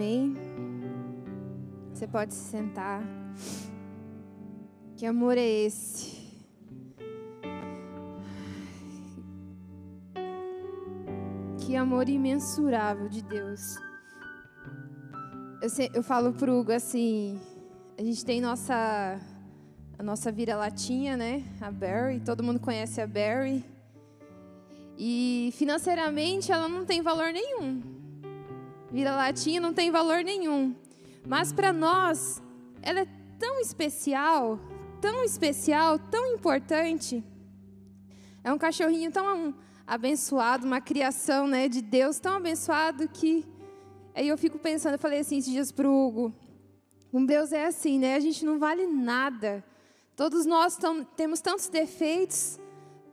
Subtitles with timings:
[0.00, 0.34] Amém.
[1.92, 3.02] Você pode se sentar.
[4.96, 6.18] Que amor é esse?
[11.58, 13.76] Que amor imensurável de Deus.
[15.60, 17.38] Eu, eu falo pro Hugo assim,
[17.98, 19.20] a gente tem nossa
[19.98, 21.44] a nossa vira-latinha, né?
[21.60, 23.62] A Barry, todo mundo conhece a Barry.
[24.96, 27.89] E financeiramente ela não tem valor nenhum.
[28.90, 30.74] Vira-latinha não tem valor nenhum.
[31.26, 32.42] Mas para nós,
[32.82, 33.06] ela é
[33.38, 34.58] tão especial,
[35.00, 37.24] tão especial, tão importante.
[38.44, 39.54] É um cachorrinho tão
[39.86, 43.44] abençoado, uma criação né, de Deus tão abençoado que.
[44.14, 46.34] Aí eu fico pensando, eu falei assim esses dias para o Hugo.
[47.12, 48.14] Um Deus é assim, né?
[48.14, 49.64] A gente não vale nada.
[50.14, 50.78] Todos nós
[51.16, 52.59] temos tantos defeitos.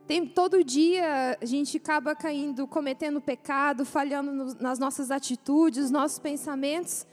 [0.08, 6.18] Tem, todo dia a gente acaba caindo, cometendo pecado, falhando no, nas nossas atitudes, nossos
[6.18, 7.06] pensamentos.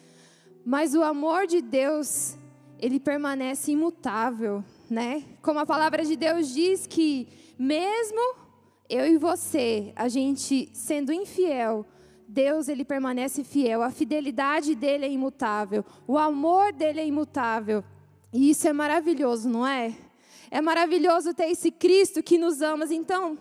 [0.66, 2.38] Mas o amor de Deus,
[2.80, 5.26] ele permanece imutável, né?
[5.42, 7.28] Como a palavra de Deus diz que
[7.60, 8.38] mesmo
[8.90, 11.86] eu e você, a gente sendo infiel,
[12.26, 17.84] Deus ele permanece fiel, a fidelidade dele é imutável, o amor dele é imutável.
[18.32, 19.94] E isso é maravilhoso, não é?
[20.56, 22.86] É maravilhoso ter esse Cristo que nos ama.
[22.90, 23.38] Então,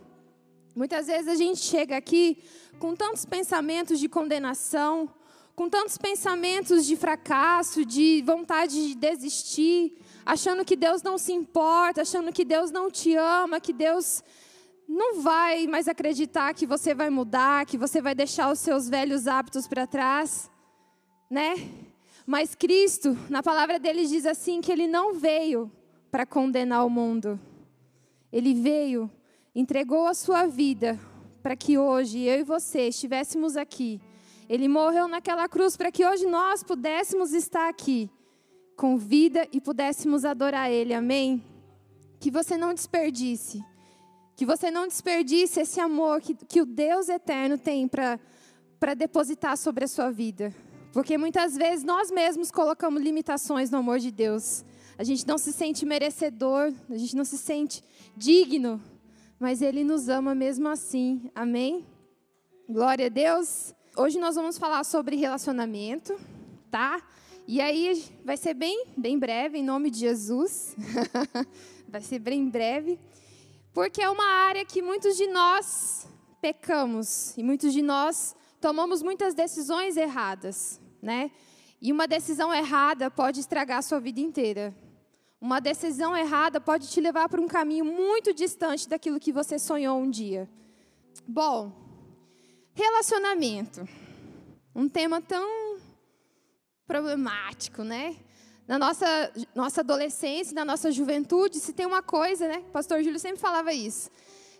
[0.75, 2.43] muitas vezes a gente chega aqui
[2.81, 5.09] com tantos pensamentos de condenação,
[5.55, 12.03] com tantos pensamentos de fracasso, de vontade de desistir, achando que Deus não se importa,
[12.03, 14.21] achando que Deus não te ama, que Deus
[14.89, 19.29] não vai mais acreditar que você vai mudar, que você vai deixar os seus velhos
[19.29, 20.51] hábitos para trás,
[21.31, 21.55] né?
[22.27, 25.71] Mas Cristo, na palavra dele diz assim que ele não veio
[26.15, 27.41] para condenar o mundo.
[28.33, 29.11] Ele veio,
[29.53, 30.97] entregou a sua vida
[31.43, 34.01] para que hoje eu e você estivéssemos aqui
[34.49, 38.11] ele morreu naquela cruz para que hoje nós pudéssemos estar aqui
[38.77, 40.93] com vida e pudéssemos adorar Ele.
[40.93, 41.43] Amém?
[42.21, 43.65] Que você não desperdice.
[44.37, 49.85] Que você não desperdice esse amor que, que o Deus eterno tem para depositar sobre
[49.85, 50.55] a sua vida.
[50.93, 54.65] Porque muitas vezes nós mesmos colocamos limitações no amor de Deus.
[54.97, 57.83] A gente não se sente merecedor, a gente não se sente
[58.17, 58.81] digno,
[59.41, 61.31] mas Ele nos ama mesmo assim.
[61.35, 61.85] Amém?
[62.69, 63.75] Glória a Deus.
[63.97, 66.19] Hoje nós vamos falar sobre relacionamento,
[66.71, 67.03] tá?
[67.47, 70.77] E aí vai ser bem, bem breve, em nome de Jesus.
[71.89, 72.99] vai ser bem breve,
[73.73, 76.07] porque é uma área que muitos de nós
[76.41, 81.33] pecamos e muitos de nós tomamos muitas decisões erradas, né?
[81.83, 84.75] E uma decisão errada pode estragar a sua vida inteira.
[85.41, 89.99] Uma decisão errada pode te levar para um caminho muito distante daquilo que você sonhou
[89.99, 90.49] um dia.
[91.27, 91.85] Bom,
[92.77, 93.89] Relacionamento.
[94.75, 95.79] Um tema tão
[96.89, 98.17] problemático, né?
[98.67, 99.07] Na nossa,
[99.55, 102.65] nossa adolescência, na nossa juventude, se tem uma coisa, né?
[102.67, 104.11] O pastor Júlio sempre falava isso.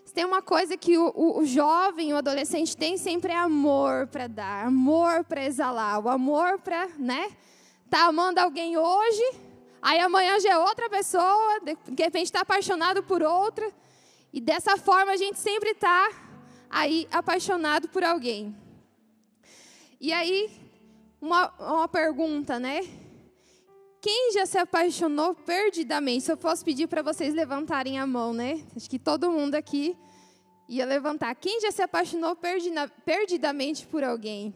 [0.05, 4.07] Se tem uma coisa que o, o, o jovem, o adolescente tem sempre é amor
[4.07, 7.35] para dar, amor para exalar, o amor para, né?
[7.89, 9.23] Tá amando alguém hoje,
[9.85, 13.71] aí amanhã já é outra pessoa, de repente está apaixonado por outra.
[14.33, 16.09] E dessa forma a gente sempre está
[16.67, 18.57] aí apaixonado por alguém.
[20.01, 20.49] E aí,
[21.21, 22.81] uma, uma pergunta, né?
[24.01, 26.25] Quem já se apaixonou perdidamente?
[26.25, 28.65] Se eu fosse pedir para vocês levantarem a mão, né?
[28.75, 29.95] Acho que todo mundo aqui
[30.67, 31.35] ia levantar.
[31.35, 34.53] Quem já se apaixonou perdida, perdidamente por alguém?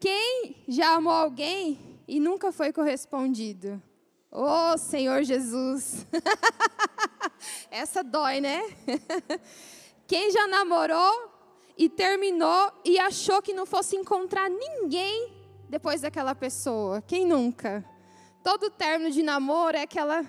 [0.00, 3.80] Quem já amou alguém e nunca foi correspondido?
[4.34, 6.06] Oh, Senhor Jesus!
[7.70, 8.62] Essa dói, né?
[10.08, 11.30] Quem já namorou
[11.76, 15.30] e terminou e achou que não fosse encontrar ninguém
[15.68, 17.02] depois daquela pessoa?
[17.02, 17.84] Quem nunca?
[18.42, 20.24] Todo término de namoro é aquela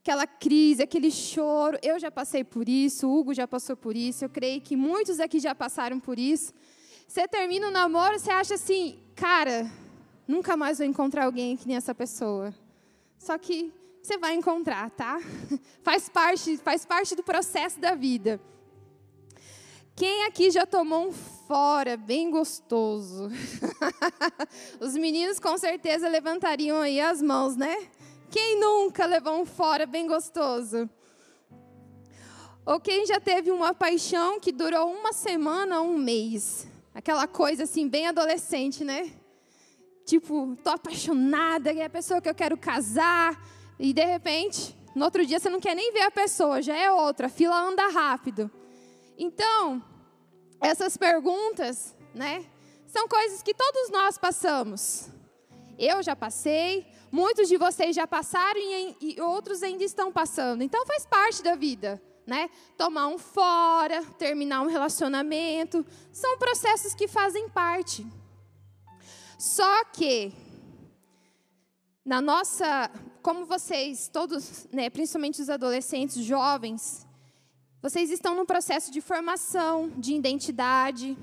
[0.00, 1.78] aquela crise, aquele choro.
[1.82, 4.24] Eu já passei por isso, o Hugo já passou por isso.
[4.24, 6.54] Eu creio que muitos aqui já passaram por isso.
[7.06, 9.70] Você termina o namoro, você acha assim, cara,
[10.26, 12.54] nunca mais vou encontrar alguém que nem essa pessoa.
[13.18, 13.72] Só que
[14.02, 15.20] você vai encontrar, tá?
[15.82, 18.40] Faz parte, faz parte do processo da vida.
[19.96, 23.30] Quem aqui já tomou um fora bem gostoso?
[24.78, 27.88] Os meninos com certeza levantariam aí as mãos, né?
[28.30, 30.88] Quem nunca levou um fora bem gostoso?
[32.66, 36.66] Ou quem já teve uma paixão que durou uma semana um mês?
[36.94, 39.10] Aquela coisa assim, bem adolescente, né?
[40.06, 43.36] Tipo, tô apaixonada, é a pessoa que eu quero casar,
[43.76, 46.92] e de repente, no outro dia você não quer nem ver a pessoa, já é
[46.92, 48.48] outra, a fila anda rápido.
[49.18, 49.82] Então,
[50.60, 52.46] essas perguntas, né,
[52.86, 55.08] são coisas que todos nós passamos.
[55.76, 60.62] Eu já passei, muitos de vocês já passaram e, e outros ainda estão passando.
[60.62, 62.48] Então faz parte da vida, né?
[62.78, 68.06] Tomar um fora, terminar um relacionamento, são processos que fazem parte.
[69.38, 70.32] Só que
[72.04, 72.90] na nossa,
[73.20, 77.06] como vocês todos, né, principalmente os adolescentes, jovens,
[77.82, 81.18] vocês estão num processo de formação, de identidade,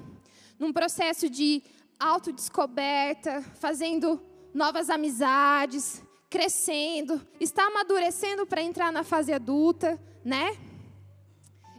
[0.60, 1.63] num processo de
[2.00, 4.21] autodescoberta, fazendo
[4.54, 10.56] novas amizades, crescendo, está amadurecendo para entrar na fase adulta, né?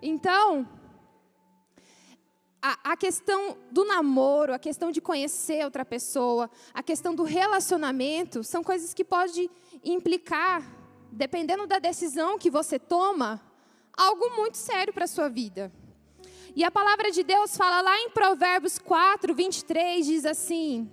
[0.03, 0.69] Então,
[2.66, 8.43] a, a, questão do namoro, a questão de conhecer outra pessoa, a questão do relacionamento,
[8.43, 9.50] são coisas que podem
[9.84, 10.62] implicar,
[11.12, 13.38] dependendo da decisão que você toma,
[13.94, 15.70] algo muito sério para a sua vida.
[16.56, 20.90] E a palavra de Deus fala lá em Provérbios 4, 23, diz assim: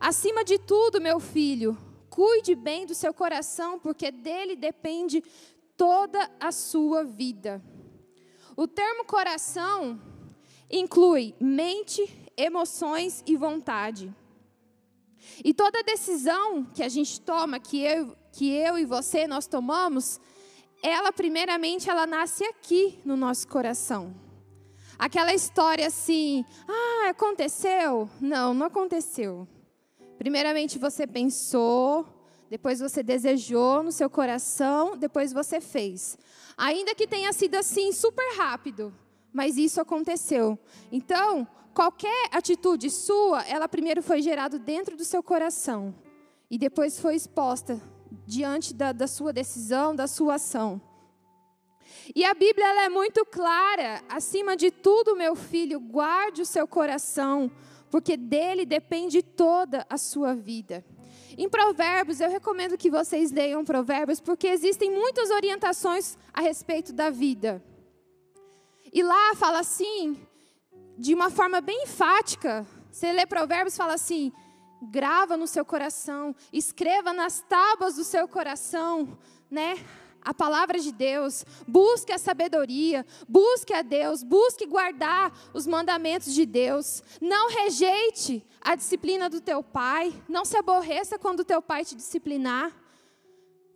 [0.00, 1.78] Acima de tudo, meu filho,
[2.10, 5.22] cuide bem do seu coração, porque dele depende
[5.76, 7.62] toda a sua vida.
[8.56, 10.00] O termo coração
[10.74, 12.02] inclui mente,
[12.36, 14.12] emoções e vontade.
[15.44, 20.20] E toda decisão que a gente toma, que eu, que eu e você nós tomamos,
[20.82, 24.14] ela primeiramente ela nasce aqui no nosso coração.
[24.98, 28.08] Aquela história assim, ah, aconteceu?
[28.20, 29.48] Não, não aconteceu.
[30.18, 32.06] Primeiramente você pensou,
[32.50, 36.18] depois você desejou no seu coração, depois você fez.
[36.56, 38.94] Ainda que tenha sido assim super rápido,
[39.34, 40.56] mas isso aconteceu.
[40.92, 45.92] Então, qualquer atitude sua, ela primeiro foi gerada dentro do seu coração
[46.48, 47.82] e depois foi exposta
[48.24, 50.80] diante da, da sua decisão, da sua ação.
[52.14, 54.02] E a Bíblia ela é muito clara.
[54.08, 57.50] Acima de tudo, meu filho, guarde o seu coração,
[57.90, 60.84] porque dele depende toda a sua vida.
[61.36, 67.10] Em Provérbios, eu recomendo que vocês leiam Provérbios, porque existem muitas orientações a respeito da
[67.10, 67.60] vida.
[68.94, 70.16] E lá fala assim,
[70.96, 72.64] de uma forma bem enfática.
[72.90, 74.32] Você lê Provérbios, fala assim:
[74.80, 79.18] grava no seu coração, escreva nas tábuas do seu coração,
[79.50, 79.74] né?
[80.24, 86.46] a palavra de Deus, busque a sabedoria, busque a Deus, busque guardar os mandamentos de
[86.46, 87.02] Deus.
[87.20, 91.94] Não rejeite a disciplina do teu pai, não se aborreça quando o teu pai te
[91.94, 92.72] disciplinar.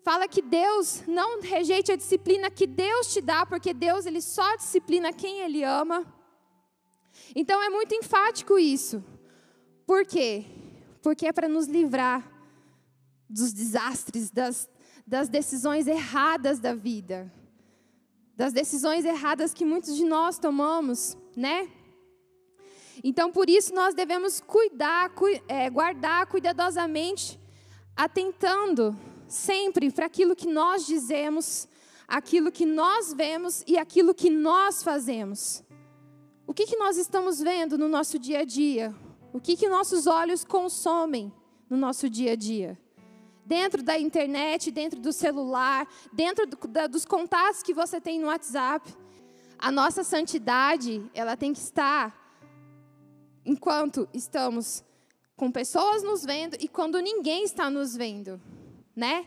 [0.02, 4.56] Fala que Deus não rejeite a disciplina que Deus te dá, porque Deus ele só
[4.56, 6.06] disciplina quem ele ama.
[7.34, 9.04] Então é muito enfático isso.
[9.86, 10.44] Por quê?
[11.02, 12.30] Porque é para nos livrar
[13.28, 14.68] dos desastres, das
[15.08, 17.32] das decisões erradas da vida,
[18.36, 21.66] das decisões erradas que muitos de nós tomamos, né?
[23.02, 27.40] Então, por isso, nós devemos cuidar, cu é, guardar cuidadosamente,
[27.96, 28.94] atentando
[29.28, 31.68] sempre para aquilo que nós dizemos,
[32.06, 35.62] aquilo que nós vemos e aquilo que nós fazemos.
[36.46, 38.94] O que, que nós estamos vendo no nosso dia a dia?
[39.32, 41.32] O que, que nossos olhos consomem
[41.68, 42.78] no nosso dia a dia?
[43.48, 48.26] dentro da internet, dentro do celular, dentro do, da, dos contatos que você tem no
[48.26, 48.94] WhatsApp.
[49.58, 52.14] A nossa santidade, ela tem que estar
[53.46, 54.84] enquanto estamos
[55.34, 58.38] com pessoas nos vendo e quando ninguém está nos vendo,
[58.98, 59.26] né?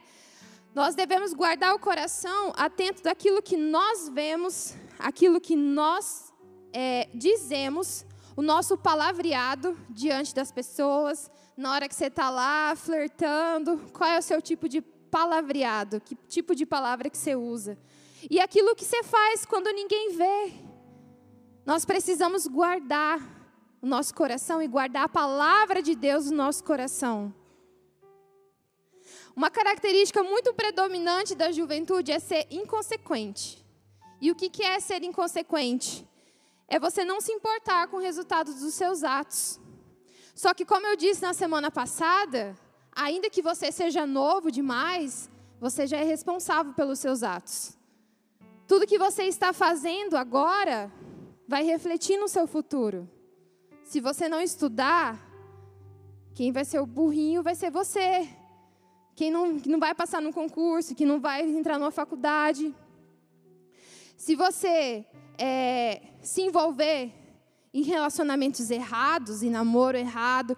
[0.76, 6.34] Nós devemos guardar o coração atento daquilo que nós vemos, aquilo que nós
[6.74, 13.78] é, dizemos, o nosso palavreado diante das pessoas, na hora que você está lá flertando,
[13.94, 17.78] qual é o seu tipo de palavreado, que tipo de palavra que você usa.
[18.30, 20.54] E aquilo que você faz quando ninguém vê.
[21.66, 23.20] Nós precisamos guardar
[23.82, 27.34] o nosso coração e guardar a palavra de Deus no nosso coração.
[29.36, 33.66] Uma característica muito predominante da juventude é ser inconsequente.
[34.20, 36.08] E o que é ser inconsequente?
[36.68, 39.60] É você não se importar com o resultado dos seus atos.
[40.36, 42.56] Só que, como eu disse na semana passada,
[42.92, 47.78] ainda que você seja novo demais, você já é responsável pelos seus atos.
[48.68, 50.92] Tudo que você está fazendo agora
[51.48, 53.10] vai refletir no seu futuro.
[53.84, 55.20] Se você não estudar,
[56.34, 58.30] quem vai ser o burrinho vai ser você.
[59.16, 62.74] Quem não, que não vai passar no concurso, que não vai entrar numa faculdade.
[64.18, 65.06] Se você
[65.38, 67.12] é, se envolver
[67.74, 70.58] em relacionamentos errados, em namoro errado,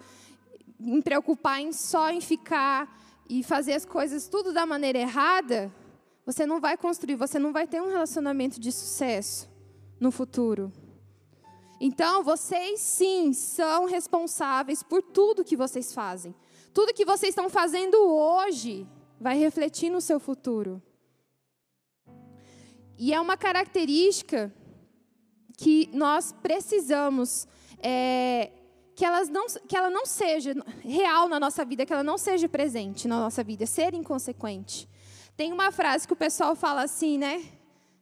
[0.80, 5.72] em preocupar em só em ficar e fazer as coisas tudo da maneira errada,
[6.26, 9.48] você não vai construir, você não vai ter um relacionamento de sucesso
[10.00, 10.72] no futuro.
[11.80, 16.34] Então, vocês sim são responsáveis por tudo que vocês fazem.
[16.72, 18.86] Tudo que vocês estão fazendo hoje
[19.20, 20.82] vai refletir no seu futuro.
[22.98, 24.54] E é uma característica
[25.56, 27.46] que nós precisamos
[27.80, 28.50] é,
[28.94, 32.48] que, elas não, que ela não seja real na nossa vida, que ela não seja
[32.48, 34.88] presente na nossa vida, ser inconsequente.
[35.36, 37.44] Tem uma frase que o pessoal fala assim, né?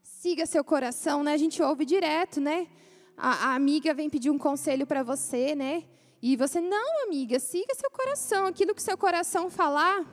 [0.03, 1.33] Siga seu coração, né?
[1.33, 2.69] A gente ouve direto, né?
[3.17, 5.85] A, a amiga vem pedir um conselho para você, né?
[6.21, 8.47] E você, não, amiga, siga seu coração.
[8.47, 10.05] Aquilo que seu coração falar,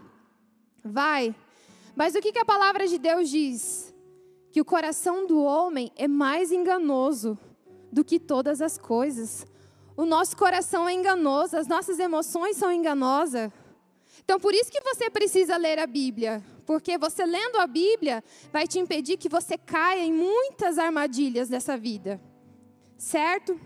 [0.83, 1.35] vai.
[1.95, 3.93] Mas o que, que a palavra de Deus diz?
[4.51, 7.37] Que o coração do homem é mais enganoso
[7.91, 9.45] do que todas as coisas.
[9.95, 13.51] O nosso coração é enganoso, as nossas emoções são enganosas.
[14.23, 18.67] Então, por isso que você precisa ler a Bíblia, porque você lendo a Bíblia vai
[18.67, 22.21] te impedir que você caia em muitas armadilhas dessa vida.
[22.99, 23.57] Certo?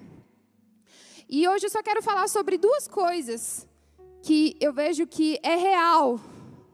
[1.28, 3.68] E hoje eu só quero falar sobre duas coisas
[4.22, 6.20] que eu vejo que é real,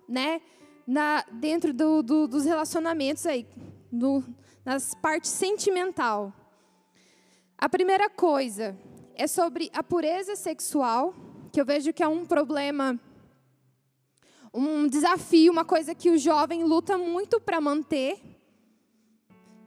[0.09, 0.41] né?
[0.85, 3.47] Na, dentro do, do, dos relacionamentos aí,
[3.89, 4.21] no,
[4.65, 6.33] nas partes sentimental.
[7.57, 8.77] A primeira coisa
[9.15, 11.15] é sobre a pureza sexual,
[11.53, 12.99] que eu vejo que é um problema,
[14.53, 18.19] um desafio, uma coisa que o jovem luta muito para manter.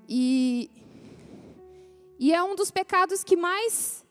[0.06, 0.70] E,
[2.22, 4.06] e é um dos pecados que mais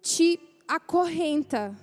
[0.00, 1.76] te acorrenta,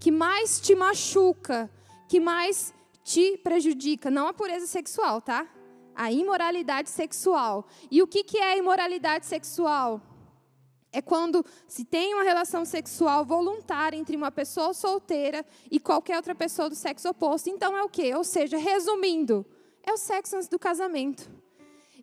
[0.00, 1.70] que mais te machuca,
[2.08, 2.72] que mais
[3.04, 4.10] te prejudica.
[4.10, 5.46] Não a pureza sexual, tá?
[5.94, 7.66] A imoralidade sexual.
[7.90, 10.00] E o que, que é imoralidade sexual?
[10.90, 16.34] é quando se tem uma relação sexual voluntária entre uma pessoa solteira e qualquer outra
[16.34, 17.50] pessoa do sexo oposto.
[17.50, 18.14] Então é o quê?
[18.14, 19.44] Ou seja, resumindo,
[19.82, 21.30] é o sexo antes do casamento.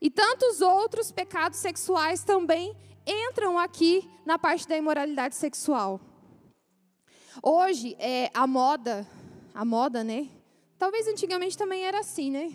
[0.02, 2.76] E tantos outros pecados sexuais também
[3.06, 6.00] entram aqui na parte da imoralidade sexual.
[7.42, 9.08] Hoje é a moda,
[9.54, 10.30] a moda, né?
[10.78, 12.52] Talvez antigamente também era assim, né?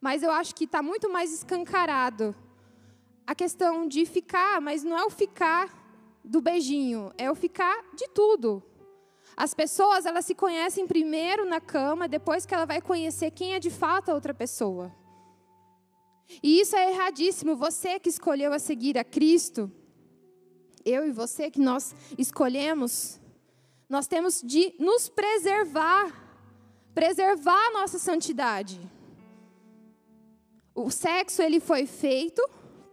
[0.00, 2.34] Mas eu acho que está muito mais escancarado
[3.26, 5.68] a questão de ficar, mas não é o ficar
[6.24, 8.62] do beijinho, é o ficar de tudo.
[9.36, 13.58] As pessoas, elas se conhecem primeiro na cama, depois que ela vai conhecer quem é
[13.58, 14.94] de fato a outra pessoa.
[16.42, 17.56] E isso é erradíssimo.
[17.56, 19.70] Você que escolheu a seguir a Cristo,
[20.84, 23.20] eu e você que nós escolhemos,
[23.88, 26.12] nós temos de nos preservar,
[26.94, 28.78] preservar a nossa santidade.
[30.74, 32.42] O sexo ele foi feito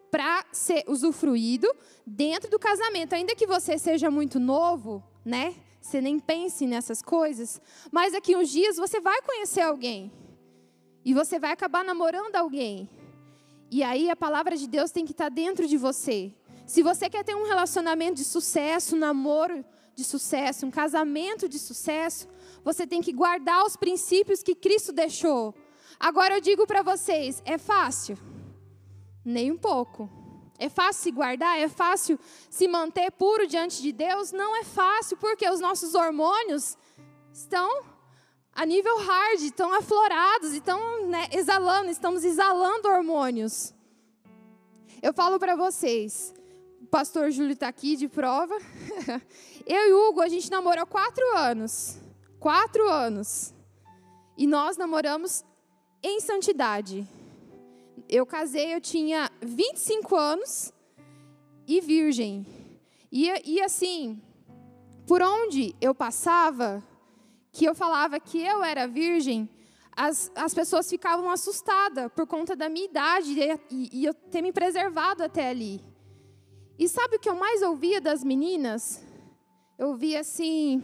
[0.09, 1.67] para ser usufruído
[2.05, 3.13] dentro do casamento.
[3.13, 5.55] Ainda que você seja muito novo, né?
[5.81, 7.61] Você nem pense nessas coisas,
[7.91, 10.11] mas daqui uns dias você vai conhecer alguém.
[11.03, 12.89] E você vai acabar namorando alguém.
[13.75, 16.33] E aí a palavra de Deus tem que estar dentro de você.
[16.65, 21.59] Se você quer ter um relacionamento de sucesso, um namoro de sucesso, um casamento de
[21.59, 22.25] sucesso,
[22.63, 25.53] você tem que guardar os princípios que Cristo deixou.
[25.99, 28.17] Agora eu digo para vocês, é fácil?
[29.25, 30.09] Nem um pouco.
[30.57, 31.59] É fácil se guardar?
[31.59, 32.17] É fácil
[32.49, 34.31] se manter puro diante de Deus?
[34.31, 36.77] Não é fácil, porque os nossos hormônios
[37.33, 37.83] estão
[38.55, 43.73] a nível hard, estão aflorados, estão né, exalando, estamos exalando hormônios.
[45.01, 46.33] Eu falo para vocês,
[46.81, 48.57] o pastor Júlio está aqui de prova.
[49.67, 51.97] Eu e Hugo, a gente namorou quatro anos.
[52.39, 53.53] Quatro anos.
[54.37, 55.43] E nós namoramos
[56.01, 57.07] em santidade
[58.07, 60.71] eu casei, eu tinha 25 anos
[61.67, 62.45] e virgem.
[63.11, 64.21] E, e assim,
[65.07, 66.83] por onde eu passava,
[67.55, 69.49] que eu falava que eu era virgem,
[69.95, 73.33] as, as pessoas ficavam assustadas por conta da minha idade
[73.71, 75.81] e, e eu ter me preservado até ali.
[76.77, 79.01] E sabe o que eu mais ouvia das meninas?
[79.77, 80.83] Eu ouvia assim,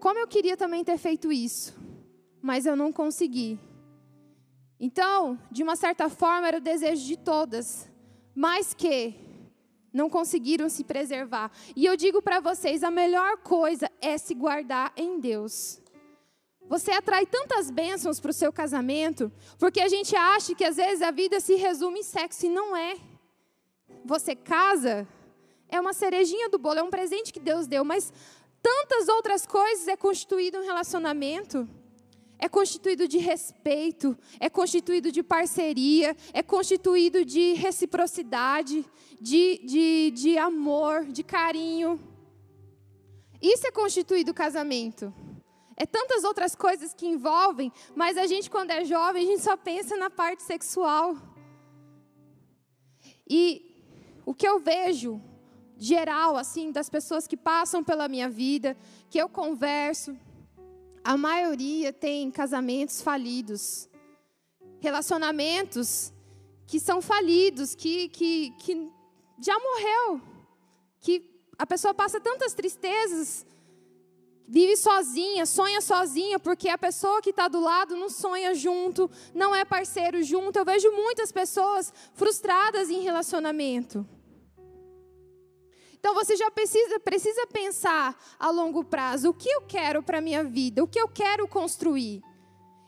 [0.00, 1.72] como eu queria também ter feito isso,
[2.42, 3.56] mas eu não consegui.
[4.80, 7.88] Então, de uma certa forma, era o desejo de todas,
[8.34, 9.14] mas que
[9.92, 11.52] não conseguiram se preservar.
[11.76, 15.83] E eu digo para vocês: a melhor coisa é se guardar em Deus.
[16.68, 21.02] Você atrai tantas bênçãos para o seu casamento, porque a gente acha que às vezes
[21.02, 22.96] a vida se resume em sexo e não é.
[24.04, 25.06] Você casa,
[25.68, 28.12] é uma cerejinha do bolo, é um presente que Deus deu, mas
[28.62, 31.68] tantas outras coisas é constituído um relacionamento
[32.38, 38.84] é constituído de respeito, é constituído de parceria, é constituído de reciprocidade,
[39.20, 41.98] de, de, de amor, de carinho.
[43.40, 45.12] Isso é constituído casamento.
[45.76, 49.56] É tantas outras coisas que envolvem, mas a gente, quando é jovem, a gente só
[49.56, 51.16] pensa na parte sexual.
[53.28, 53.74] E
[54.24, 55.20] o que eu vejo
[55.76, 58.76] geral, assim, das pessoas que passam pela minha vida,
[59.10, 60.16] que eu converso,
[61.02, 63.88] a maioria tem casamentos falidos,
[64.80, 66.12] relacionamentos
[66.66, 68.90] que são falidos, que, que, que
[69.38, 70.20] já morreu,
[71.00, 73.46] que a pessoa passa tantas tristezas,
[74.46, 79.54] vive sozinha, sonha sozinha, porque a pessoa que está do lado não sonha junto, não
[79.54, 80.58] é parceiro junto.
[80.58, 84.06] Eu vejo muitas pessoas frustradas em relacionamento.
[86.04, 90.20] Então você já precisa, precisa pensar a longo prazo: o que eu quero para a
[90.20, 90.84] minha vida?
[90.84, 92.22] O que eu quero construir?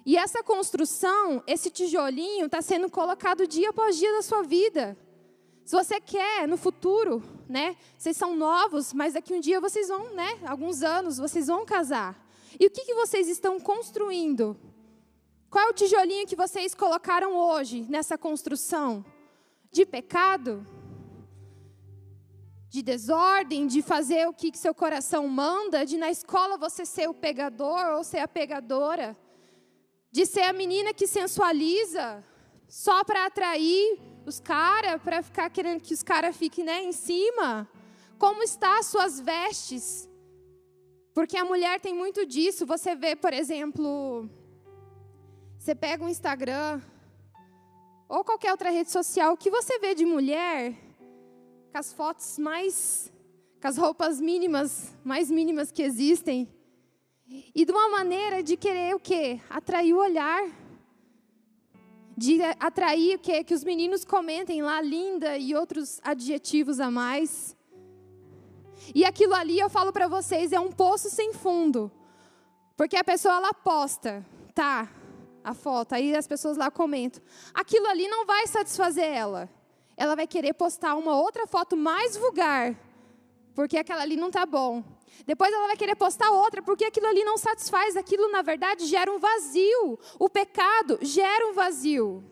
[0.05, 4.97] E essa construção, esse tijolinho, está sendo colocado dia após dia da sua vida.
[5.65, 7.77] Se você quer no futuro, né?
[7.97, 10.39] Vocês são novos, mas daqui um dia vocês vão, né?
[10.47, 12.17] Alguns anos vocês vão casar.
[12.59, 14.57] E o que, que vocês estão construindo?
[15.51, 19.05] Qual é o tijolinho que vocês colocaram hoje nessa construção?
[19.71, 20.67] De pecado?
[22.69, 27.15] de desordem, de fazer o que seu coração manda, de na escola você ser o
[27.15, 29.17] pegador ou ser a pegadora,
[30.11, 32.23] de ser a menina que sensualiza
[32.69, 37.69] só para atrair os caras, para ficar querendo que os caras fiquem né, em cima.
[38.19, 40.09] Como está as suas vestes?
[41.15, 42.67] Porque a mulher tem muito disso.
[42.67, 44.29] Você vê, por exemplo,
[45.59, 46.81] você pega o um Instagram
[48.09, 50.75] ou qualquer outra rede social, o que você vê de mulher
[51.73, 53.13] com as fotos mais,
[53.61, 56.49] com as roupas mínimas, mais mínimas que existem.
[57.55, 59.41] E de uma maneira de querer o quê?
[59.51, 60.66] Atrair o olhar.
[62.17, 63.45] De atrair o quê?
[63.45, 67.55] Que os meninos comentem lá linda e outros adjetivos a mais.
[68.95, 71.91] E aquilo ali eu falo para vocês é um poço sem fundo.
[72.77, 74.91] Porque a pessoa ela posta, tá?
[75.45, 77.23] A foto, aí as pessoas lá comentam.
[77.55, 79.49] Aquilo ali não vai satisfazer ela
[79.97, 82.77] ela vai querer postar uma outra foto mais vulgar,
[83.57, 84.85] porque aquela ali não está bom.
[85.27, 87.97] Depois ela vai querer postar outra, porque aquilo ali não satisfaz.
[87.97, 89.99] Aquilo, na verdade, gera um vazio.
[90.19, 92.23] O pecado gera um vazio.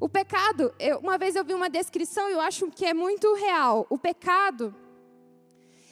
[0.00, 3.32] O pecado, eu, uma vez eu vi uma descrição e eu acho que é muito
[3.34, 3.86] real.
[3.88, 4.74] O pecado,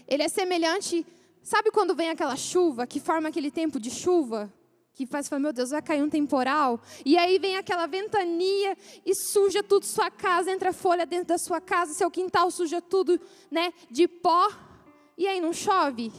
[0.08, 1.06] ele é semelhante.
[1.40, 4.52] Sabe quando vem aquela chuva que forma aquele tempo de chuva?
[4.98, 6.80] Que faz falar, meu Deus, vai cair um temporal.
[7.04, 11.60] E aí vem aquela ventania e suja tudo sua casa, entra folha dentro da sua
[11.60, 14.48] casa, seu quintal suja tudo, né, de pó.
[15.16, 16.12] E aí não chove.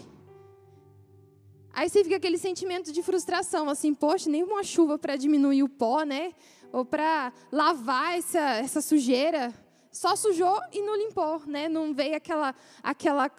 [1.74, 5.70] Aí você fica aquele sentimento de frustração, assim, poxa, nem uma chuva para diminuir o
[5.70, 6.34] pó, né?
[6.72, 9.54] Ou para lavar essa, essa sujeira.
[9.92, 11.68] Só sujou e não limpou, né?
[11.68, 13.30] Não veio aquela, aquela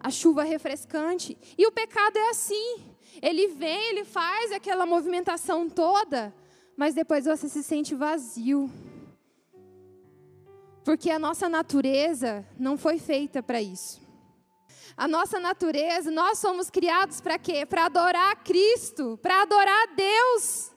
[0.00, 1.38] a chuva refrescante.
[1.56, 2.97] E o pecado é assim.
[3.20, 6.34] Ele vem, ele faz aquela movimentação toda,
[6.76, 8.70] mas depois você se sente vazio.
[10.84, 14.00] Porque a nossa natureza não foi feita para isso.
[14.96, 17.64] A nossa natureza, nós somos criados para quê?
[17.66, 20.72] Para adorar Cristo, para adorar Deus.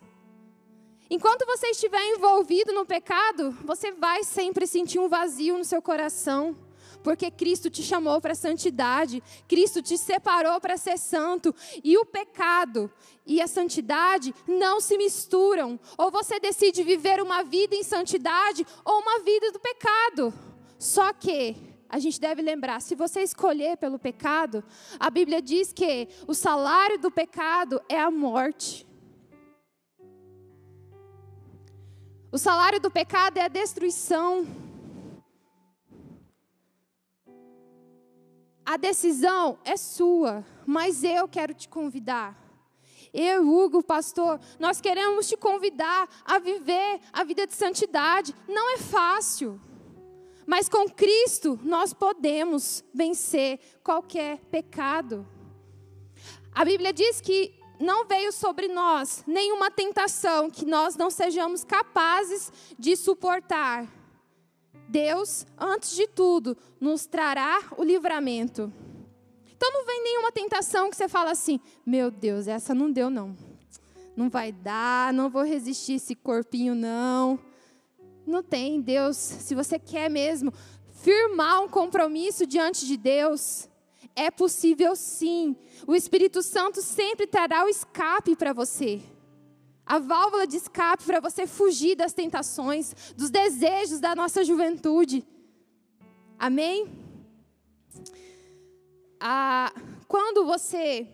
[1.10, 6.56] Enquanto você estiver envolvido no pecado, você vai sempre sentir um vazio no seu coração
[7.04, 12.92] porque Cristo te chamou para santidade, Cristo te separou para ser santo, e o pecado
[13.26, 15.80] e a santidade não se misturam.
[15.98, 20.34] Ou você decide viver uma vida em santidade ou uma vida do pecado.
[20.78, 21.56] Só que
[21.88, 24.64] a gente deve lembrar, se você escolher pelo pecado,
[25.00, 28.88] a Bíblia diz que o salário do pecado é a morte.
[32.32, 34.71] O salário do pecado é a destruição.
[38.72, 42.42] A decisão é sua, mas eu quero te convidar.
[43.14, 48.34] Eu, Hugo, pastor, nós queremos te convidar a viver a vida de santidade.
[48.48, 49.60] Não é fácil,
[50.48, 55.28] mas com Cristo nós podemos vencer qualquer pecado.
[56.56, 62.50] A Bíblia diz que não veio sobre nós nenhuma tentação que nós não sejamos capazes
[62.80, 64.01] de suportar.
[64.92, 68.72] Deus, antes de tudo, nos trará o livramento.
[69.56, 73.36] Então não vem nenhuma tentação que você fala assim: meu Deus, essa não deu, não.
[74.18, 77.40] Não vai dar, não vou resistir esse corpinho, não.
[78.28, 79.16] Não tem, Deus.
[79.16, 80.54] Se você quer mesmo
[81.02, 83.70] firmar um compromisso diante de Deus,
[84.14, 85.56] é possível sim.
[85.88, 89.02] O Espírito Santo sempre trará o escape para você
[89.92, 95.28] a válvula de escape para você fugir das tentações, dos desejos da nossa juventude.
[96.40, 96.88] Amém?
[99.20, 99.70] Ah,
[100.08, 101.06] quando você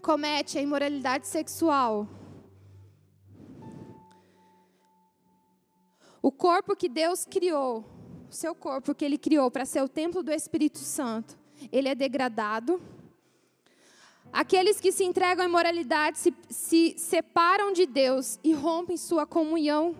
[0.00, 2.08] comete a imoralidade sexual,
[6.22, 7.84] o corpo que Deus criou,
[8.30, 11.38] o seu corpo que ele criou para ser o templo do Espírito Santo,
[11.70, 12.80] ele é degradado.
[14.32, 19.94] Aqueles que se entregam à imoralidade se, se separam de Deus e rompem sua comunhão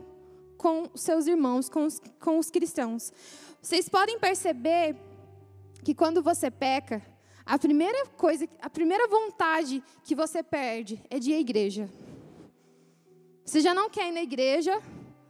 [0.57, 3.12] com seus irmãos, com os, com os cristãos.
[3.61, 4.97] Vocês podem perceber
[5.85, 7.03] que quando você peca,
[7.45, 11.90] a primeira coisa, a primeira vontade que você perde é de ir à igreja.
[13.45, 14.81] Você já não quer ir na igreja,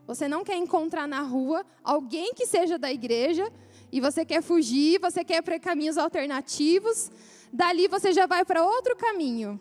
[0.07, 3.51] você não quer encontrar na rua alguém que seja da igreja,
[3.91, 7.11] e você quer fugir, você quer ir para caminhos alternativos,
[7.53, 9.61] dali você já vai para outro caminho.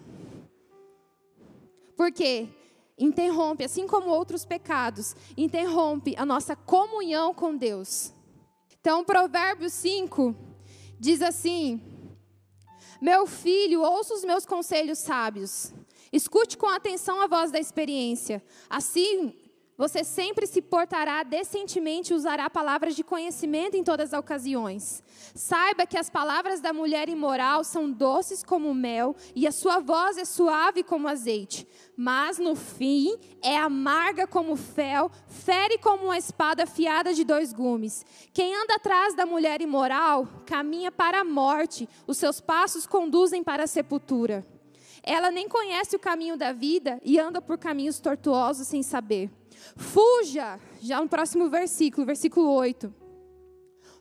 [1.95, 2.47] Por quê?
[2.97, 8.13] Interrompe, assim como outros pecados, interrompe a nossa comunhão com Deus.
[8.79, 10.35] Então, Provérbios 5
[10.99, 11.81] diz assim:
[13.01, 15.73] Meu filho, ouça os meus conselhos sábios.
[16.11, 18.43] Escute com atenção a voz da experiência.
[18.69, 19.33] Assim,
[19.81, 25.01] você sempre se portará decentemente e usará palavras de conhecimento em todas as ocasiões.
[25.33, 30.19] Saiba que as palavras da mulher imoral são doces como mel e a sua voz
[30.19, 31.67] é suave como azeite.
[31.97, 38.05] Mas no fim é amarga como fel, fere como uma espada afiada de dois gumes.
[38.31, 43.63] Quem anda atrás da mulher imoral caminha para a morte, os seus passos conduzem para
[43.63, 44.45] a sepultura.
[45.03, 49.29] Ela nem conhece o caminho da vida e anda por caminhos tortuosos sem saber.
[49.75, 53.00] Fuja, já no próximo versículo, versículo 8.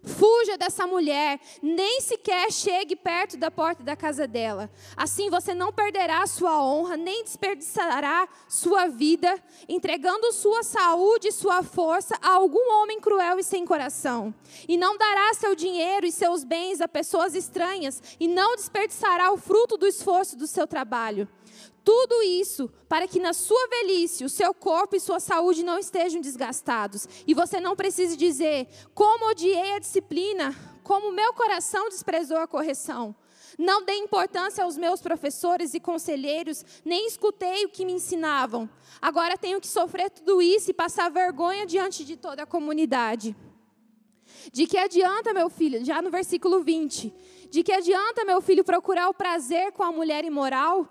[0.02, 4.70] Fuja dessa mulher, nem sequer chegue perto da porta da casa dela.
[4.96, 11.62] Assim você não perderá sua honra, nem desperdiçará sua vida, entregando sua saúde e sua
[11.62, 14.34] força a algum homem cruel e sem coração.
[14.66, 19.36] E não dará seu dinheiro e seus bens a pessoas estranhas, e não desperdiçará o
[19.36, 21.28] fruto do esforço do seu trabalho.
[21.92, 26.20] Tudo isso para que na sua velhice o seu corpo e sua saúde não estejam
[26.20, 27.09] desgastados.
[27.26, 33.12] E você não precise dizer: como odiei a disciplina, como meu coração desprezou a correção.
[33.59, 38.70] Não dei importância aos meus professores e conselheiros, nem escutei o que me ensinavam.
[39.03, 43.35] Agora tenho que sofrer tudo isso e passar vergonha diante de toda a comunidade.
[44.53, 47.12] De que adianta, meu filho, já no versículo 20,
[47.50, 50.88] de que adianta, meu filho, procurar o prazer com a mulher imoral?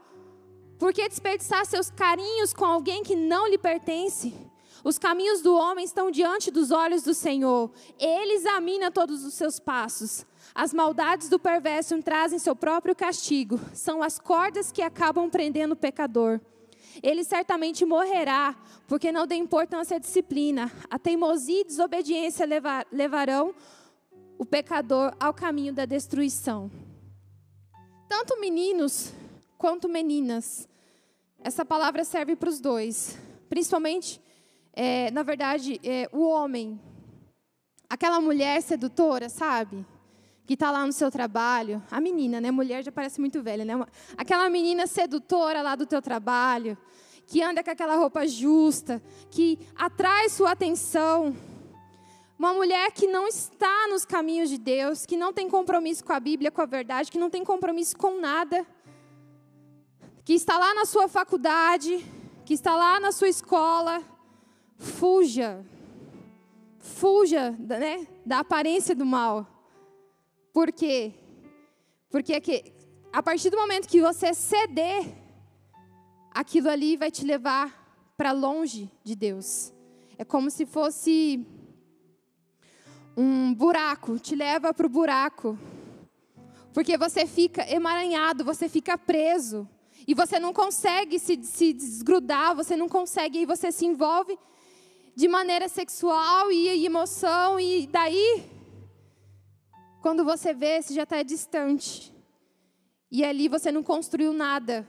[0.80, 4.34] Por que desperdiçar seus carinhos com alguém que não lhe pertence?
[4.82, 7.70] Os caminhos do homem estão diante dos olhos do Senhor.
[8.00, 10.26] Ele examina todos os seus passos.
[10.56, 13.60] As maldades do perverso trazem seu próprio castigo.
[13.74, 16.39] São as cordas que acabam prendendo o pecador.
[17.04, 18.56] Ele certamente morrerá,
[18.88, 20.72] porque não dê importância à disciplina.
[20.89, 23.54] A teimosia e desobediência levar, levarão
[24.38, 26.72] o pecador ao caminho da destruição.
[28.08, 29.13] Tanto meninos
[29.60, 30.67] quanto meninas.
[31.43, 33.19] Essa palavra serve para os dois,
[33.50, 34.19] principalmente,
[34.74, 36.80] é, na verdade, é, o homem.
[37.89, 39.86] Aquela mulher sedutora, sabe?
[40.45, 41.84] Que está lá no seu trabalho.
[41.91, 42.52] A menina, né?
[42.52, 43.74] Mulher já parece muito velha, né?
[44.17, 46.78] Aquela menina sedutora lá do teu trabalho,
[47.28, 51.36] que anda com aquela roupa justa, que atrai sua atenção.
[52.38, 56.19] Uma mulher que não está nos caminhos de Deus, que não tem compromisso com a
[56.19, 58.65] Bíblia, com a verdade, que não tem compromisso com nada
[60.30, 62.06] que está lá na sua faculdade,
[62.46, 64.00] que está lá na sua escola,
[64.78, 65.65] fuja.
[66.78, 69.48] Fuja né, da aparência do mal.
[70.54, 71.15] Por quê?
[72.12, 72.72] Porque é que,
[73.12, 75.04] a partir do momento que você ceder,
[76.30, 79.74] aquilo ali vai te levar para longe de Deus.
[80.15, 81.44] É como se fosse
[83.18, 85.58] um buraco, te leva para o buraco.
[86.72, 89.68] Porque você fica emaranhado, você fica preso.
[90.08, 94.38] E você não consegue se, se desgrudar, você não consegue, e você se envolve
[95.16, 98.44] de maneira sexual e, emoção, e daí,
[100.02, 102.14] quando você vê, você já está distante.
[103.12, 104.88] E ali você não construiu nada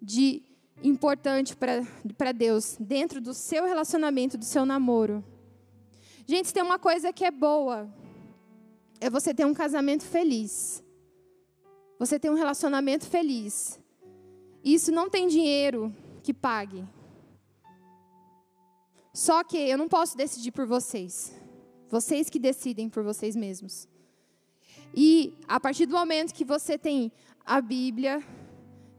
[0.00, 0.42] de
[0.82, 5.24] importante para Deus dentro do seu relacionamento, do seu namoro.
[6.26, 7.92] Gente, tem uma coisa que é boa,
[9.00, 10.84] é você ter um casamento feliz.
[11.98, 13.79] Você ter um relacionamento feliz.
[14.64, 16.84] Isso não tem dinheiro que pague.
[19.12, 21.34] Só que eu não posso decidir por vocês.
[21.88, 23.88] Vocês que decidem por vocês mesmos.
[24.94, 27.12] E a partir do momento que você tem
[27.44, 28.22] a Bíblia,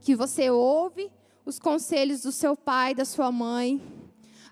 [0.01, 1.11] que você ouve
[1.45, 3.81] os conselhos do seu pai, da sua mãe,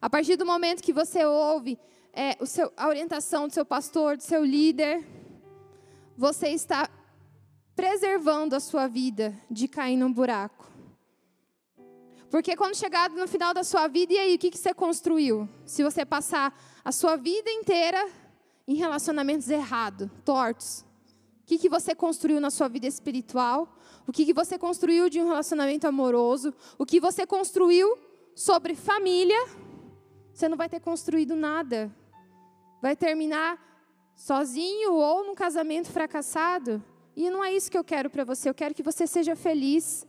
[0.02, 1.78] a partir do momento que você ouve
[2.14, 5.06] é, seu, a orientação do seu pastor, do seu líder,
[6.18, 6.90] você está
[7.76, 10.69] preservando a sua vida de cair num buraco.
[12.30, 15.50] Porque quando chegar no final da sua vida, e aí, o que, que você construiu?
[15.66, 16.54] Se você passar
[16.86, 18.08] a sua vida inteira
[18.68, 20.86] em relacionamentos errados, tortos?
[21.42, 23.76] O que, que você construiu na sua vida espiritual?
[24.06, 26.54] O que, que você construiu de um relacionamento amoroso?
[26.78, 27.98] O que você construiu
[28.36, 29.48] sobre família?
[30.32, 31.92] Você não vai ter construído nada.
[32.80, 33.60] Vai terminar
[34.16, 36.84] sozinho ou num casamento fracassado.
[37.16, 38.50] E não é isso que eu quero para você.
[38.50, 40.06] Eu quero que você seja feliz.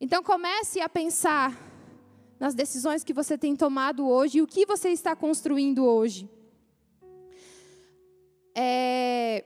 [0.00, 1.56] Então comece a pensar
[2.38, 6.28] nas decisões que você tem tomado hoje e o que você está construindo hoje.
[8.56, 9.44] É,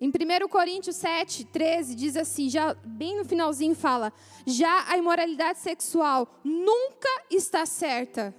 [0.00, 4.12] em 1 Coríntios 7, 13, diz assim, já bem no finalzinho fala:
[4.46, 8.34] já a imoralidade sexual nunca está certa.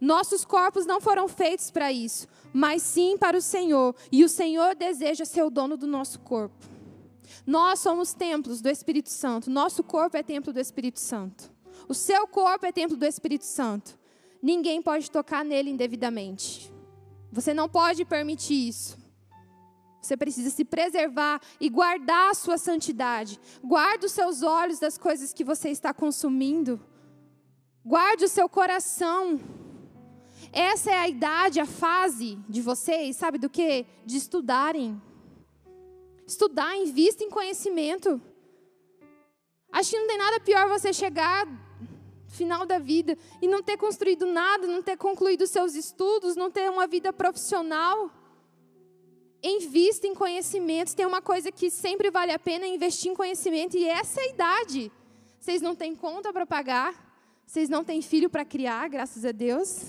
[0.00, 4.74] Nossos corpos não foram feitos para isso, mas sim para o Senhor, e o Senhor
[4.74, 6.77] deseja ser o dono do nosso corpo.
[7.46, 11.50] Nós somos templos do Espírito Santo, nosso corpo é templo do Espírito Santo.
[11.88, 13.98] O seu corpo é templo do Espírito Santo.
[14.42, 16.72] Ninguém pode tocar nele indevidamente.
[17.32, 18.96] Você não pode permitir isso.
[20.00, 23.38] Você precisa se preservar e guardar a sua santidade.
[23.62, 26.80] Guarde os seus olhos das coisas que você está consumindo.
[27.84, 29.40] Guarde o seu coração.
[30.52, 33.86] Essa é a idade, a fase de vocês, sabe do que?
[34.06, 35.00] De estudarem.
[36.28, 38.20] Estudar, invista em conhecimento.
[39.72, 41.48] Acho que não tem nada pior você chegar
[42.28, 46.70] final da vida e não ter construído nada, não ter concluído seus estudos, não ter
[46.70, 48.12] uma vida profissional.
[49.42, 50.92] Invista em conhecimentos.
[50.92, 54.28] Tem uma coisa que sempre vale a pena investir em conhecimento e essa é a
[54.28, 54.92] idade.
[55.40, 56.92] Vocês não têm conta para pagar,
[57.46, 59.80] vocês não têm filho para criar, graças a Deus.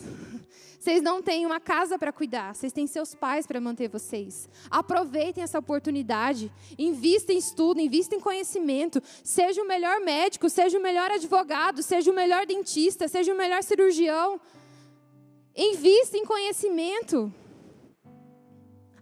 [0.80, 4.48] Vocês não têm uma casa para cuidar, vocês têm seus pais para manter vocês.
[4.72, 10.82] Aproveitem essa oportunidade, invista em estudo, invista em conhecimento, seja o melhor médico, seja o
[10.82, 14.40] melhor advogado, seja o melhor dentista, seja o melhor cirurgião.
[15.54, 17.34] Invista em conhecimento.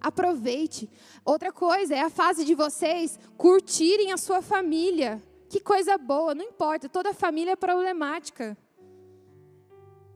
[0.01, 0.89] Aproveite.
[1.23, 5.21] Outra coisa é a fase de vocês curtirem a sua família.
[5.47, 8.57] Que coisa boa, não importa, toda família é problemática.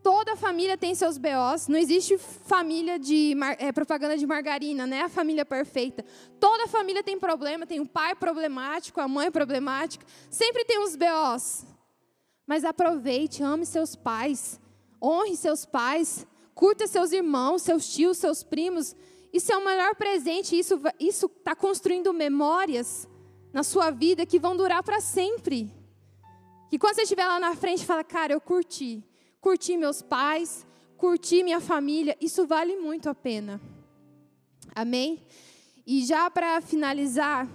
[0.03, 1.67] Toda família tem seus BOs.
[1.67, 5.03] Não existe família de é, propaganda de margarina, né?
[5.03, 6.03] A família perfeita.
[6.39, 7.67] Toda família tem problema.
[7.67, 10.05] Tem um pai problemático, a mãe problemática.
[10.29, 11.65] Sempre tem uns BOs.
[12.47, 14.59] Mas aproveite, ame seus pais.
[15.01, 16.25] Honre seus pais.
[16.55, 18.95] Curta seus irmãos, seus tios, seus primos.
[19.31, 20.57] Isso é o melhor presente.
[20.57, 20.81] Isso
[21.27, 23.07] está construindo memórias
[23.53, 25.71] na sua vida que vão durar para sempre.
[26.71, 29.03] Que quando você estiver lá na frente, fala, cara, eu curti
[29.41, 33.59] curtir meus pais, curtir minha família, isso vale muito a pena.
[34.73, 35.25] Amém?
[35.85, 37.49] E já para finalizar,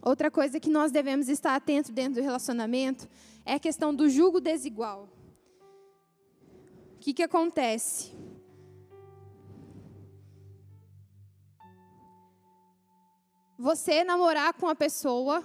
[0.00, 3.08] outra coisa que nós devemos estar atentos dentro do relacionamento
[3.44, 5.08] é a questão do julgo desigual.
[6.94, 8.12] O que, que acontece?
[13.58, 15.44] Você namorar com uma pessoa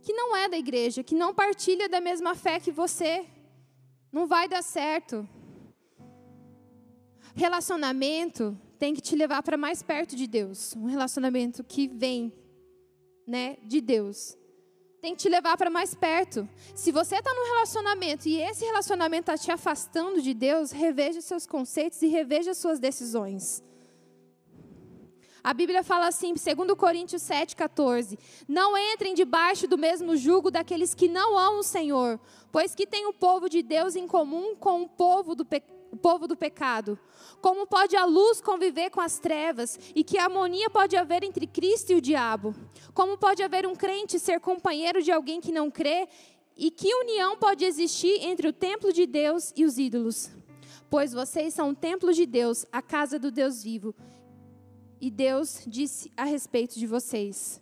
[0.00, 3.26] que não é da igreja, que não partilha da mesma fé que você,
[4.14, 5.28] não vai dar certo.
[7.34, 10.76] Relacionamento tem que te levar para mais perto de Deus.
[10.76, 12.32] Um relacionamento que vem,
[13.26, 14.38] né, de Deus.
[15.00, 16.48] Tem que te levar para mais perto.
[16.76, 21.44] Se você está num relacionamento e esse relacionamento está te afastando de Deus, reveja seus
[21.44, 23.64] conceitos e reveja suas decisões.
[25.44, 31.06] A Bíblia fala assim, 2 Coríntios 7,14: Não entrem debaixo do mesmo jugo daqueles que
[31.06, 32.18] não amam o Senhor,
[32.50, 35.62] pois que tem o povo de Deus em comum com o povo do, pe...
[35.92, 36.98] o povo do pecado.
[37.42, 41.92] Como pode a luz conviver com as trevas e que harmonia pode haver entre Cristo
[41.92, 42.54] e o diabo?
[42.94, 46.08] Como pode haver um crente ser companheiro de alguém que não crê?
[46.56, 50.30] E que união pode existir entre o templo de Deus e os ídolos?
[50.88, 53.94] Pois vocês são o templo de Deus, a casa do Deus vivo.
[55.00, 57.60] E Deus disse a respeito de vocês: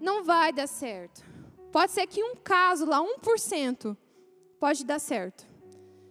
[0.00, 1.24] não vai dar certo.
[1.70, 3.96] Pode ser que um caso lá, 1%,
[4.60, 5.46] pode dar certo.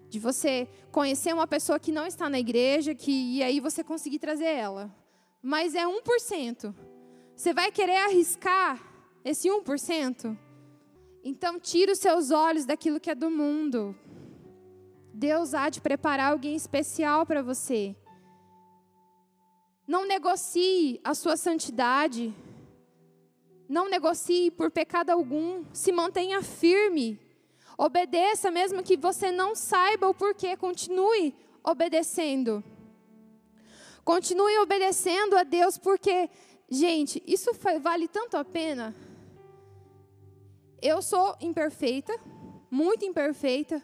[0.10, 4.17] De você conhecer uma pessoa que não está na igreja, que, e aí você conseguir
[4.17, 4.93] trazer ela.
[5.41, 6.73] Mas é 1%.
[7.36, 8.81] Você vai querer arriscar
[9.23, 10.38] esse 1%?
[11.23, 13.95] Então, tire os seus olhos daquilo que é do mundo.
[15.13, 17.95] Deus há de preparar alguém especial para você.
[19.91, 22.34] Não negocie a sua santidade.
[23.67, 25.65] Não negocie por pecado algum.
[25.73, 27.19] Se mantenha firme.
[27.77, 30.56] Obedeça, mesmo que você não saiba o porquê.
[30.56, 32.63] Continue obedecendo.
[34.06, 36.30] Continue obedecendo a Deus, porque,
[36.69, 37.51] gente, isso
[37.82, 38.95] vale tanto a pena.
[40.82, 42.17] Eu sou imperfeita,
[42.71, 43.84] muito imperfeita,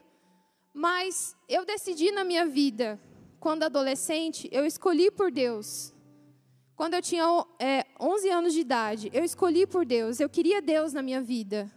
[0.74, 2.98] mas eu decidi na minha vida
[3.42, 5.97] quando adolescente, eu escolhi por Deus.
[6.78, 7.24] Quando eu tinha
[7.58, 10.20] é, 11 anos de idade, eu escolhi por Deus.
[10.20, 11.72] Eu queria Deus na minha vida.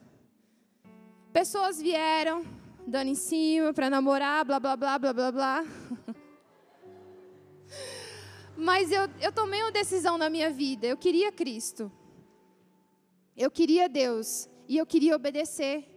[1.32, 2.44] Pessoas vieram,
[2.86, 5.64] dando em cima para namorar, blá, blá, blá, blá, blá, blá.
[8.54, 10.86] Mas eu, eu tomei uma decisão na minha vida.
[10.86, 11.90] Eu queria Cristo.
[13.34, 14.50] Eu queria Deus.
[14.68, 15.88] E eu queria obedecer.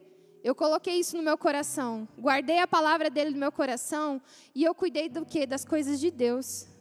[0.41, 2.07] Eu coloquei isso no meu coração.
[2.17, 4.21] Guardei a palavra dele no meu coração.
[4.55, 5.45] E eu cuidei do quê?
[5.45, 6.71] Das coisas de Deus.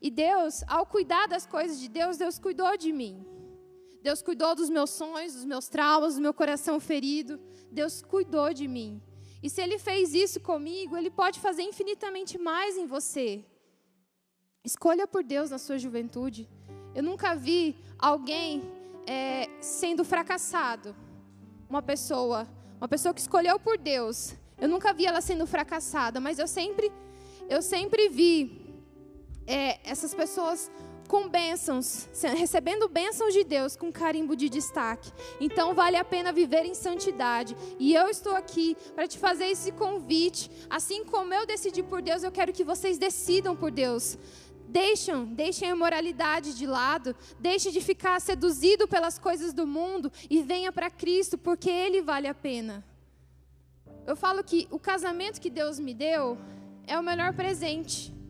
[0.00, 3.26] E Deus, ao cuidar das coisas de Deus, Deus cuidou de mim.
[4.02, 7.40] Deus cuidou dos meus sonhos, dos meus traumas, do meu coração ferido.
[7.70, 9.02] Deus cuidou de mim.
[9.42, 13.44] E se Ele fez isso comigo, Ele pode fazer infinitamente mais em você.
[14.64, 16.48] Escolha por Deus na sua juventude.
[16.94, 18.62] Eu nunca vi alguém
[19.06, 20.94] é, sendo fracassado.
[21.68, 22.46] Uma pessoa,
[22.78, 24.34] uma pessoa que escolheu por Deus.
[24.58, 26.92] Eu nunca vi ela sendo fracassada, mas eu sempre,
[27.48, 28.61] eu sempre vi
[29.46, 30.70] é, essas pessoas
[31.12, 35.12] com bênçãos, recebendo bênçãos de Deus com carimbo de destaque.
[35.38, 37.54] Então vale a pena viver em santidade.
[37.78, 40.50] E eu estou aqui para te fazer esse convite.
[40.70, 44.16] Assim como eu decidi por Deus, eu quero que vocês decidam por Deus.
[44.66, 50.40] Deixem, deixem a imoralidade de lado, deixe de ficar seduzido pelas coisas do mundo e
[50.40, 52.82] venha para Cristo, porque Ele vale a pena.
[54.06, 56.38] Eu falo que o casamento que Deus me deu
[56.86, 58.21] é o melhor presente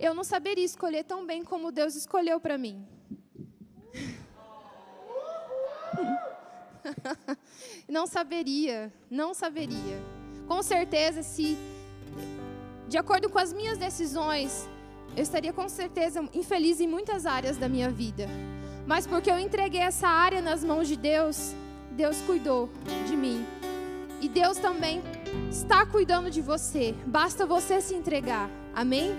[0.00, 2.84] eu não saberia escolher tão bem como Deus escolheu para mim.
[7.86, 10.00] não saberia, não saberia.
[10.48, 11.56] Com certeza, se
[12.88, 14.66] de acordo com as minhas decisões,
[15.14, 18.26] eu estaria com certeza infeliz em muitas áreas da minha vida.
[18.86, 21.54] Mas porque eu entreguei essa área nas mãos de Deus,
[21.92, 22.70] Deus cuidou
[23.06, 23.44] de mim.
[24.20, 25.02] E Deus também
[25.50, 26.94] está cuidando de você.
[27.06, 28.50] Basta você se entregar.
[28.74, 29.14] Amém?